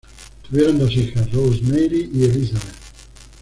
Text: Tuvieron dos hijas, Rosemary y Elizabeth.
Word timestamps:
Tuvieron 0.49 0.79
dos 0.79 0.89
hijas, 0.97 1.31
Rosemary 1.31 2.09
y 2.11 2.23
Elizabeth. 2.23 2.73